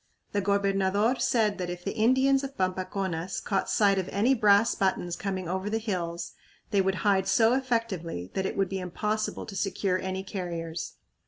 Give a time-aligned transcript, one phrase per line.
[0.31, 5.15] The gobernador said that if the Indians of Pampaconas caught sight of any brass buttons
[5.15, 6.33] coming over the hills
[6.71, 10.93] they would hide so effectively that it would be impossible to secure any carriers.